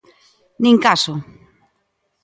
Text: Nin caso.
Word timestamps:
Nin 0.63 0.75
caso. 0.85 1.13